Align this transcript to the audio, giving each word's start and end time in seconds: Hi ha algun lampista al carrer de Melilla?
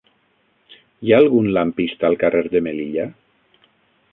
Hi 1.07 1.11
ha 1.13 1.19
algun 1.23 1.49
lampista 1.57 2.07
al 2.09 2.17
carrer 2.25 2.43
de 2.55 2.63
Melilla? 2.69 3.07